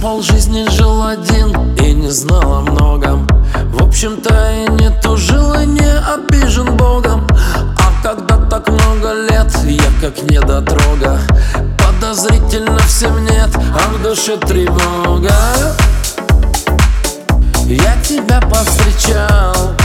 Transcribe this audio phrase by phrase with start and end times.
[0.00, 3.26] полжизни жил один и не знал о многом.
[3.72, 7.26] В общем-то и не тужил и не обижен Богом.
[7.34, 11.20] А когда так много лет, я как недотрога.
[11.78, 15.34] Подозрительно всем нет, а в душе тревога.
[17.66, 19.76] Я тебя повстречал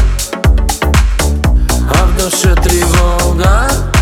[1.88, 3.95] А в душе тревога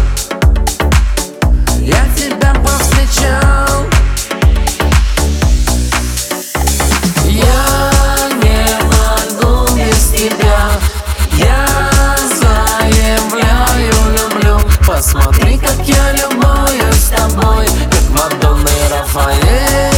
[15.04, 19.92] Посмотри, как я любуюсь тобой Как Мадонна и Рафаэль.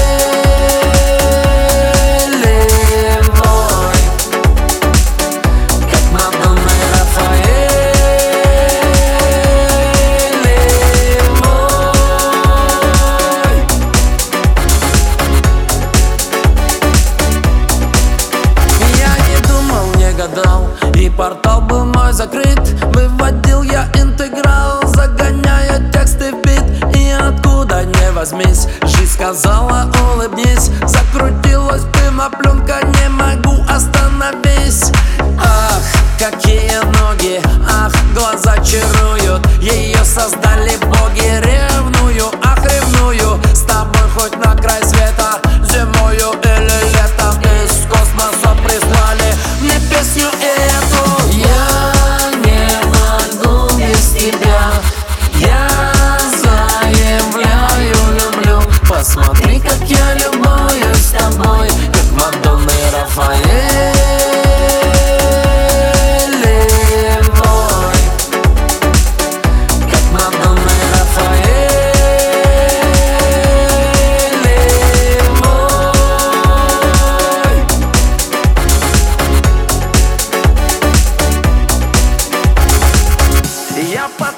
[3.37, 3.97] Мой
[5.91, 7.75] Как Мадонна и Рафаэль.
[11.43, 11.85] Мой
[18.97, 20.61] Я не думал, не гадал
[20.95, 22.59] И портал был мой закрыт.
[22.95, 23.87] Выводил я
[28.35, 30.69] возьмись Жизнь сказала улыбнись.
[30.85, 31.83] Закрутилась
[32.29, 34.91] пленка Не могу остановись
[35.39, 35.81] Ах,
[36.19, 39.45] какие ноги Ах, глаза чаруют.
[39.61, 40.77] Ее создали
[59.05, 63.93] Посмотри, как я любуюсь тобой Как Мадонна и Рафаэль
[67.37, 67.97] мой,
[69.91, 71.75] Как Мадонна и Рафаэль
[75.39, 75.85] мой.
[83.87, 84.35] Я под